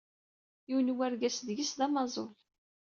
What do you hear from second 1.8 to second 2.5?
amaẓul.